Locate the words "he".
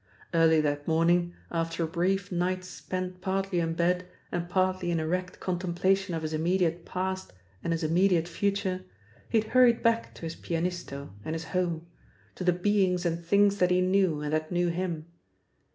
9.29-9.37, 13.69-13.79